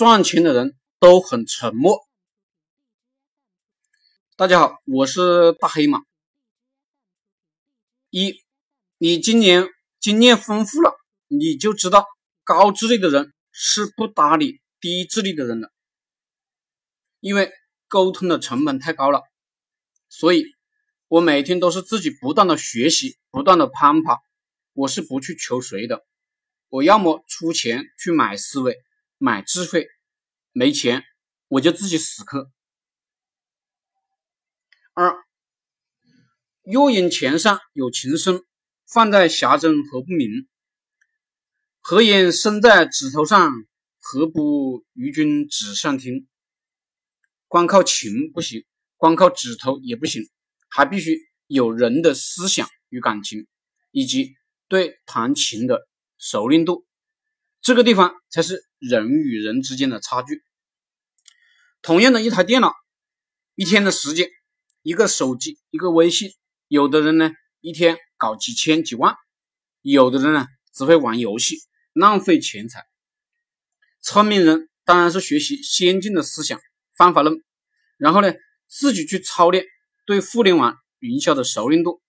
[0.00, 2.08] 赚钱的人都很沉默。
[4.34, 6.00] 大家好，我是大黑马。
[8.08, 8.42] 一，
[8.96, 9.68] 你今年
[10.00, 10.94] 经验丰富了，
[11.28, 12.06] 你就知道
[12.44, 15.70] 高智力的人是不搭理低智力的人的，
[17.20, 17.52] 因为
[17.86, 19.20] 沟通的成本太高了。
[20.08, 20.46] 所以，
[21.08, 24.16] 我每天都是自己不断的学习，不断的攀爬，
[24.72, 26.06] 我是不去求谁的。
[26.70, 28.78] 我要么出钱去买思维。
[29.22, 29.86] 买智慧，
[30.52, 31.04] 没钱
[31.48, 32.50] 我就自己死磕。
[34.94, 35.14] 二，
[36.62, 38.42] 若因钱上有情深，
[38.86, 40.48] 放在匣中何不明？
[41.80, 43.52] 何言生在指头上，
[43.98, 46.26] 何不与君指上听？
[47.46, 48.64] 光靠情不行，
[48.96, 50.30] 光靠指头也不行，
[50.70, 53.46] 还必须有人的思想与感情，
[53.90, 54.34] 以及
[54.66, 56.86] 对弹琴的熟练度。
[57.60, 60.42] 这个地方才是人与人之间的差距。
[61.82, 62.74] 同样的一台电脑，
[63.54, 64.28] 一天的时间，
[64.82, 66.32] 一个手机，一个微信，
[66.66, 69.14] 有的人呢一天搞几千几万，
[69.82, 71.58] 有的人呢只会玩游戏，
[71.92, 72.84] 浪费钱财。
[74.00, 76.58] 聪明人当然是学习先进的思想
[76.96, 77.42] 方法论，
[77.96, 78.32] 然后呢
[78.66, 79.64] 自己去操练
[80.06, 82.00] 对互联网营销的熟练度。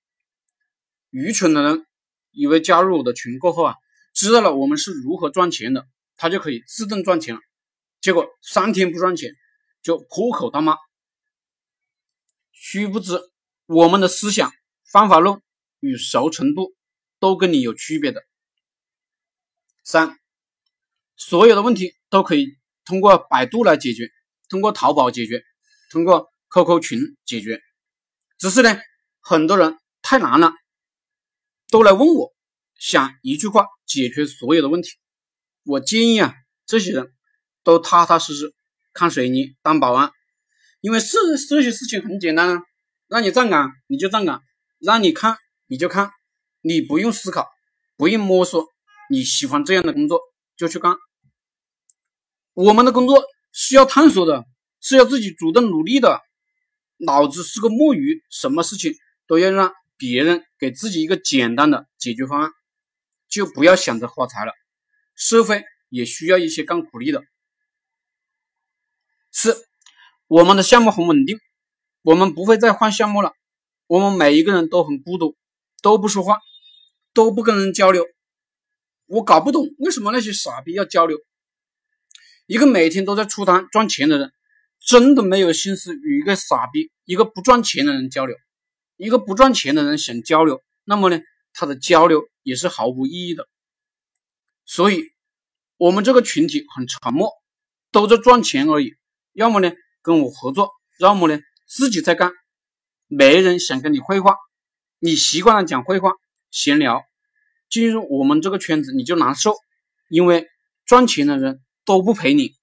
[1.09, 1.85] 愚蠢的人
[2.31, 3.75] 以为加入我的群过后啊。
[4.13, 7.42] 知道了我们是如何赚钱的，他就可以自动赚钱了。
[8.00, 9.31] 结果三天不赚钱，
[9.81, 10.76] 就破口大骂。
[12.52, 13.20] 殊不知，
[13.66, 14.52] 我们的思想、
[14.92, 15.42] 方法论
[15.80, 16.76] 与熟程度
[17.20, 18.23] 都跟你有区别的。
[19.84, 20.20] 三，
[21.16, 24.12] 所有的问题都可以通过百度来解决，
[24.48, 25.44] 通过淘宝解决，
[25.90, 27.62] 通过 QQ 群解决。
[28.38, 28.80] 只是呢，
[29.20, 30.53] 很多人太难了，
[31.70, 32.34] 都来问我。
[32.78, 34.90] 想一句话解决所有的问题，
[35.64, 36.34] 我建议啊，
[36.66, 37.12] 这些人
[37.64, 38.54] 都踏踏实实
[38.94, 40.12] 看水泥当保安，
[40.80, 42.63] 因为是这些事情很简单啊，
[43.08, 44.41] 让你站岗你就站岗，
[44.80, 45.38] 让你看
[45.68, 46.09] 你就看，
[46.62, 47.47] 你不用思考，
[47.96, 48.68] 不用摸索，
[49.09, 50.19] 你喜欢这样的工作
[50.58, 50.96] 就去干。
[52.53, 54.46] 我们的工作是要探索的，
[54.81, 56.19] 是要自己主动努力的，
[56.97, 58.96] 脑子是个木鱼，什么事情
[59.28, 62.52] 都要让别人给自己一个简单的解决方案。
[63.30, 64.52] 就不要想着发财了，
[65.22, 67.24] 社会也需要一些干苦力的。
[69.32, 69.68] 四，
[70.26, 71.38] 我们的项目很稳定，
[72.02, 73.36] 我们不会再换项目了。
[73.86, 75.38] 我们每一个人都很孤独，
[75.84, 76.40] 都不说话，
[77.14, 78.04] 都不跟人交流。
[79.06, 81.20] 我搞不懂为什么那些傻逼要交流。
[82.48, 84.34] 一个每天都在出摊赚钱的人，
[84.80, 88.36] 真的没有心思与一个傻逼、一个不赚钱的人交流。
[88.98, 91.22] 一个不赚钱的人想交流，那么呢，
[91.53, 92.28] 他的交流。
[92.44, 93.48] 也是毫无意义的，
[94.74, 95.04] 所以，
[95.76, 97.30] 我们这个群体很沉默，
[97.92, 98.96] 都在赚钱而已。
[99.34, 99.70] 要么呢
[100.02, 101.38] 跟我合作，要么呢
[101.68, 102.32] 自己在干，
[103.08, 104.38] 没人想跟你废话。
[105.00, 106.14] 你习惯了讲废话、
[106.52, 107.04] 闲聊，
[107.70, 109.56] 进入我们这个圈子你就难受，
[110.08, 110.48] 因为
[110.86, 112.53] 赚钱的人都不陪你。